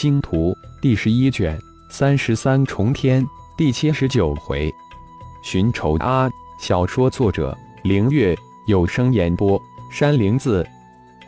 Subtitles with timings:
[0.00, 1.60] 星图第十一卷
[1.90, 4.72] 三十三重天第七十九回，
[5.42, 6.30] 寻仇啊！
[6.60, 8.38] 小说作者：凌月，
[8.68, 10.64] 有声演播：山灵子。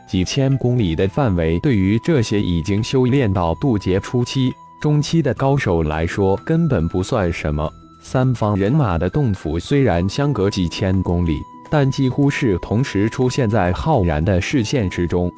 [0.08, 7.68] 几千公里的范围，对于这些已经修炼到渡劫初期、中期的高手来说，根本不算什么。
[8.00, 15.28] 三方人马的洞府虽然相隔几千公里，但几乎是同时出现在浩然的视线之中。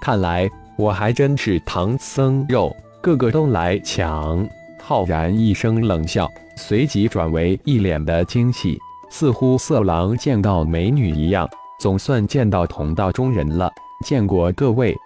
[0.00, 0.48] 看来
[0.80, 4.48] 我还真是唐僧肉，个个都来抢。
[4.82, 8.78] 浩然一声冷笑，随即转为一脸的惊喜，
[9.10, 11.46] 似乎色狼见到美女一样。
[11.78, 13.70] 总算见到同道中人了。
[14.06, 14.96] 见过各位，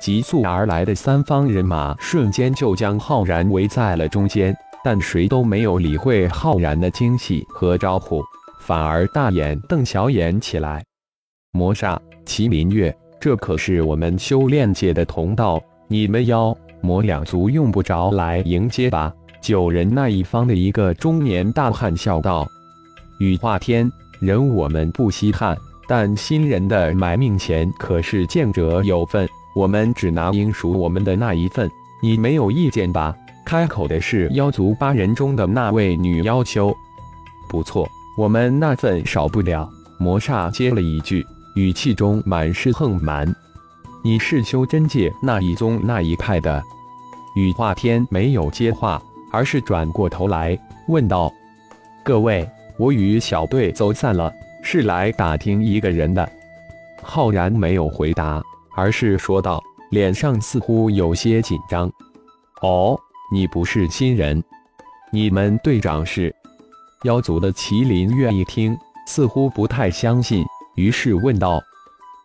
[0.00, 8.22] 急速而来的三方人马瞬间就将浩然围在了中间，但谁都没有理会浩然的惊喜和招呼，
[8.62, 10.82] 反而大眼瞪小眼起来。
[11.52, 19.12] 魔煞、麒麟月，这可是我们修炼界的同道，你们妖魔两族用不着来迎接吧？
[19.40, 22.44] 九人那一方的一个中年大汉笑道
[23.20, 25.56] ：“羽化天，人我们不稀罕。”
[25.86, 31.70] 但新人的买命钱可是见者有份，我们只拿应属我们的那一份，
[32.02, 33.14] 你没有意见吧？
[33.46, 36.74] 开口的是妖族八人中的那位女妖修。
[37.48, 39.70] 不错，我们那份少不了。
[40.00, 43.30] 魔煞接了一句，语气中满是横蛮。
[44.02, 46.62] 你是修真界那一宗那一派的？
[47.34, 49.00] 羽化天没有接话，
[49.30, 50.58] 而是转过头来
[50.88, 51.32] 问道
[52.04, 54.32] ：“各位，我与小队走散了。”
[54.64, 56.30] 是来打听一个人的，
[57.02, 58.40] 浩然没有回答，
[58.76, 61.90] 而是说道，脸上似乎有些紧张。
[62.60, 62.96] 哦，
[63.32, 64.40] 你不是新人，
[65.10, 66.32] 你们队长是
[67.02, 71.62] 妖族的麒麟月一听，似乎不太相信，于是问道：“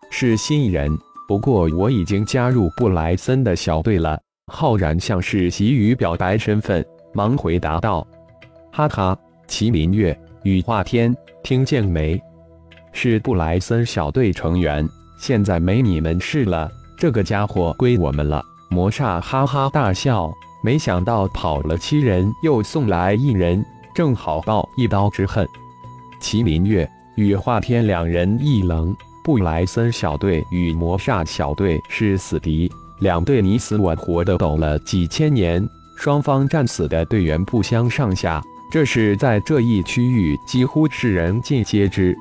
[0.10, 8.08] 是新人，不过我已经加入布莱森的小队了。”浩然像是急于表白身份，忙回答道
[8.72, 9.18] ：“哈哈，
[9.48, 12.18] 麒麟月，羽化天，听见没？”
[12.94, 14.88] 是布莱森小队成员，
[15.20, 18.42] 现在没你们事了，这个家伙归我们了。
[18.70, 20.32] 魔煞哈哈大笑，
[20.64, 25.46] 没想到跑了七人，又送来一人，正好报一刀之恨。
[26.22, 38.40] 麒麟月与华天两人一愣，布莱森小队与魔煞小队是死敌，两队你死我活的斗了几千年，双方战死的队员不相上下，
[38.72, 42.16] 这是在这一区域几乎是人尽皆知。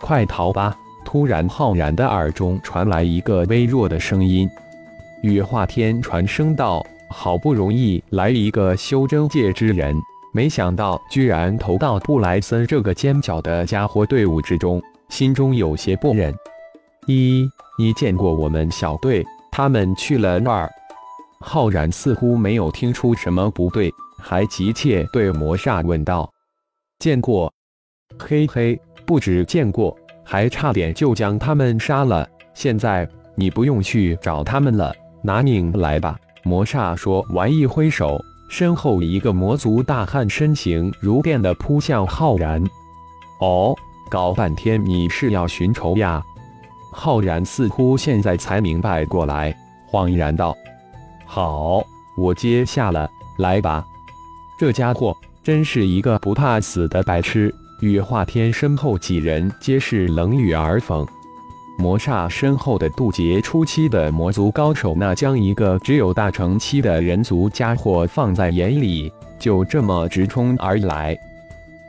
[0.00, 0.74] 快逃吧！
[1.04, 4.48] 突然，浩然的耳中传来一个微弱的声音。
[5.22, 9.94] 羽化天传声道：“好不容易来一个修真界之人，
[10.32, 16.34] 没想到居然投到布莱森这个尖角的家伙队伍之中，心中有些不忍。”
[17.06, 17.48] 一，
[17.78, 19.24] 你见过我们小队？
[19.50, 20.70] 他们去了那儿？
[21.40, 26.30] 浩然似乎没有听出什么不对，还急切对魔煞问道
[26.98, 27.52] ：“见过。”
[28.18, 28.80] 嘿嘿。
[29.04, 29.94] 不止见过，
[30.24, 32.26] 还差点就将他们杀了。
[32.54, 36.16] 现在你不用去找他们了，拿命来吧！
[36.44, 38.18] 魔煞说完，一挥手，
[38.52, 42.62] 身后一个魔族大汉身形如电的扑向浩然。
[43.40, 43.74] 哦，
[44.10, 46.22] 搞半天你是要寻仇呀？
[46.92, 49.56] 浩然似乎现在才明白过来，
[49.90, 50.54] 恍然道
[51.24, 51.82] ：“好，
[52.14, 53.08] 我接下了，
[53.38, 53.82] 来吧。”
[54.60, 57.50] 这家伙真是一个不怕死的白痴。
[57.80, 61.08] 羽化天身后几人皆是冷语而讽，
[61.78, 71.16] 魔煞身后的渡劫初期的魔族高手，那将一个只有大成期的人族家伙放在眼里，就这么直冲而来。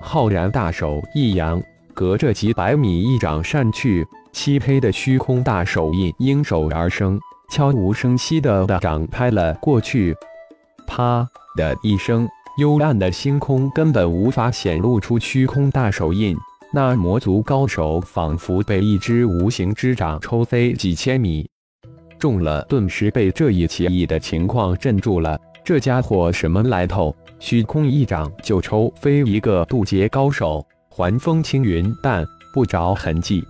[0.01, 1.61] 浩然大手一扬，
[1.93, 7.19] 隔着几百米一掌扇去，漆黑的虚空大手印应手而生，
[7.51, 10.15] 悄无声息的掌拍了过去，
[10.87, 12.27] 啪的一声。
[12.59, 16.37] 幽暗的星空根本无法显露出虚空大手印，
[16.75, 21.47] 那魔族高手仿佛被一只无形之掌抽飞几千米，
[22.17, 25.39] 中了，顿时被这一奇异的情况镇住了。
[25.63, 27.15] 这家伙什么来头？
[27.37, 32.25] 虚空一掌就抽飞一个渡劫高手，环风轻云淡，
[32.55, 33.43] 不着痕迹。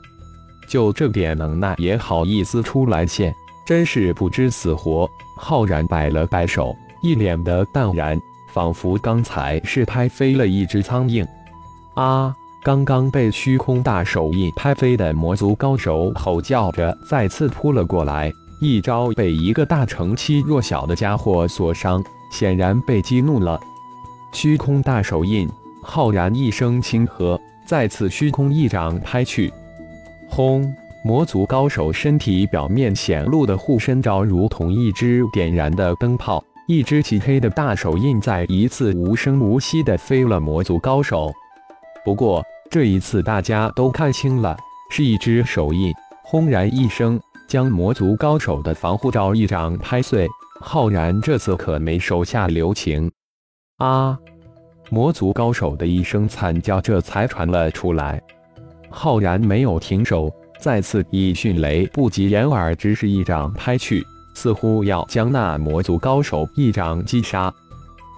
[0.67, 3.33] 就这点能耐也好意思出来现，
[3.65, 5.09] 真是不知死活。
[5.37, 8.19] 浩然摆了摆手，一脸的淡然。
[8.51, 11.25] 仿佛刚才是拍飞了一只苍蝇。
[11.95, 12.35] 啊！
[12.63, 18.31] 刚刚被虚空大手印拍飞的魔族高手吼叫着，再次扑了过来，
[18.61, 22.01] 一招被一个大成期弱小的家伙所伤，
[22.31, 23.59] 显然被激怒了。
[24.31, 25.45] 虚空大手印，
[25.81, 27.37] 浩然一声轻喝，
[27.67, 29.51] 再次虚空一掌拍去，
[30.29, 30.73] 轰！
[31.03, 41.29] 魔族高手身体表面显露的护身罩，如同一只点燃的灯泡，一只漆黑的大手印在一次无声无息的飞了魔族高手。
[42.05, 42.43] 不过
[42.73, 44.57] 这一次大家都看清了，
[44.89, 45.93] 是一只手印。
[46.23, 50.27] 轰然一声，将魔族高手的防护罩一掌拍碎。
[50.59, 53.11] 浩然这次可没手下留情，
[53.77, 54.17] 啊！
[54.89, 58.19] 魔族高手的一声惨叫这才传了出来。
[58.89, 60.33] 浩然没有停手。
[60.59, 64.03] 再次以迅雷不及掩耳之势一掌拍去，
[64.33, 67.53] 似乎要将那魔族高手一掌击杀。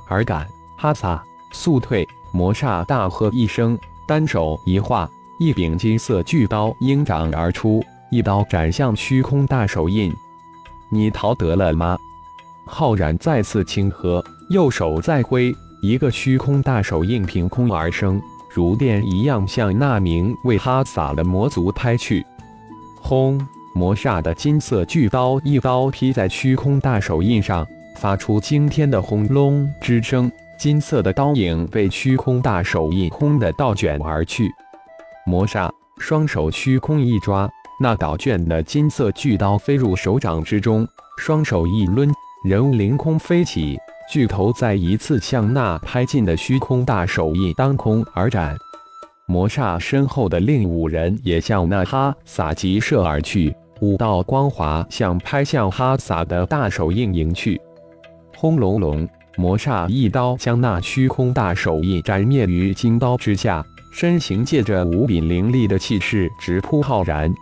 [0.10, 0.48] 尔敢，
[0.78, 2.08] 哈萨，速退！
[2.34, 5.10] 魔煞大喝一声，单手一划，
[5.40, 10.14] 一柄金色巨刀应掌而出，一刀斩向虚空大手印。
[10.90, 11.98] 你逃得了吗？
[12.66, 18.22] 浩然再次轻喝，右手再挥，一个虚空大手印凭空而生，
[18.54, 22.26] 如电一样向那名为他撒的魔族拍去。
[23.02, 23.40] 轰！
[23.74, 27.68] 魔煞的金色巨刀一刀劈在虚空大手印上，
[27.98, 30.32] 发出惊天的轰隆之声。
[30.58, 34.50] 金色的刀影被虚空大手印轰的倒卷而去。
[35.26, 35.70] 魔煞
[36.00, 37.50] 双手虚空一抓，
[37.80, 40.88] 那倒卷的金色巨刀飞入手掌之中，
[41.18, 42.12] 双手一抡，
[42.46, 43.78] 人物凌空飞起，
[44.12, 48.56] 巨头再一次向那拍进的虚空大手印当空而斩。
[49.28, 57.60] 魔煞身后的另五人也向那哈撒急射而去，五道光华向拍向哈撒的大手印迎去。
[58.38, 67.34] 轰隆隆，魔煞一刀将那虚空大手印斩灭于金刀之下，身形借着无比凌厉的气势直扑浩然。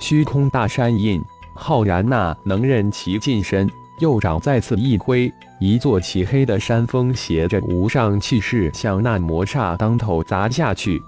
[0.00, 1.20] 虚空大山印，
[1.54, 3.68] 浩然那能任其近身，
[4.00, 5.30] 右掌再次一挥。
[5.60, 11.02] 一座漆黑的山峰携着无上气势向那魔煞当头砸下去，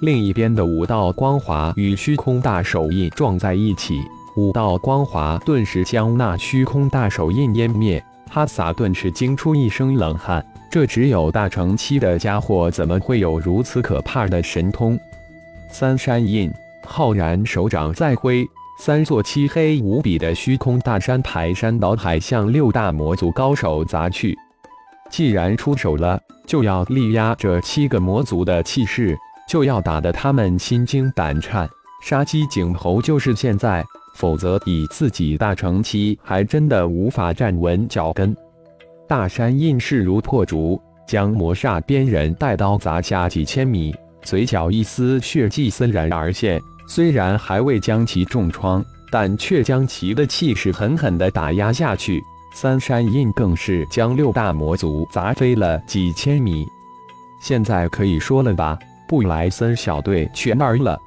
[0.00, 4.02] 另一边的五道光华与虚空大手印撞在一起，
[4.36, 8.04] 五道光华顿时将那虚空大手印湮灭。
[8.30, 14.98] 哈萨顿时惊出一身冷汗，这只有大成期的家伙怎么会有如此可怕的神通？
[15.70, 16.52] 三山印，
[16.84, 18.46] 浩然手掌再挥。
[18.78, 24.36] 三座漆黑无比的虚空大山排山倒海向六大魔族高手砸去。
[25.08, 29.16] 既然出手了，就要力压这七个魔族的气势，
[29.48, 31.66] 就要打得他们心惊胆颤、
[32.02, 33.82] 杀鸡儆猴，就是现在。
[34.16, 38.36] 否则，以自己大成期，还真的无法站稳脚跟。
[39.06, 46.60] 大山印势如破竹，将魔煞边人带刀砸下几千米，嘴角一丝血迹森然而现。
[46.88, 52.20] 虽然还未将其重创，但却将其的气势狠狠地打压下去。
[52.54, 56.66] 三山印更是将六大魔族砸飞了几千米。
[57.42, 58.78] 现在可以说了吧？
[59.06, 60.98] 布莱森小队全儿了。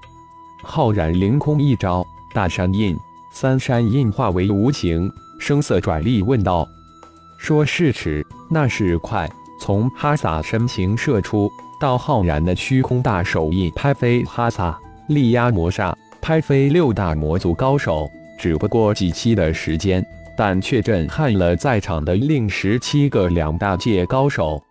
[0.63, 2.95] 浩然凌空一招，大山印、
[3.31, 6.67] 三山印化为无形，声色转厉问道
[7.37, 9.29] ：“说是迟，那是快。”
[9.61, 14.79] 从哈萨身形射出，到浩然的虚空大手印拍飞哈萨。
[15.09, 18.07] 力压魔煞，拍飞六大魔族高手，
[18.39, 20.05] 只不过几期的时间，
[20.37, 24.63] 但却震撼了在场的另十七个两大界高手。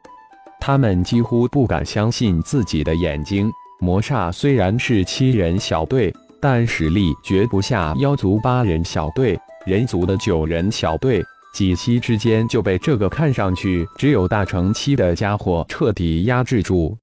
[0.60, 3.50] 他们几乎不敢相信自己的眼睛。
[3.80, 11.24] 魔煞虽然是七人小队，但实力绝不下妖族八人小队、人族的九人小队。
[11.54, 16.96] 几期之间就被这个看上去只有大成期的家伙彻底压制住，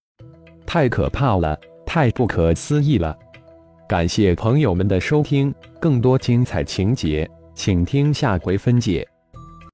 [0.66, 3.18] 太可怕了，太不可思议了。
[3.90, 9.06] 感谢朋友们的收听，更多精彩情节，请听下回分解。